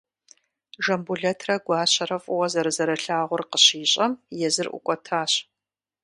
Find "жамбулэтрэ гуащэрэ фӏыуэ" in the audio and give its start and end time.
0.85-2.47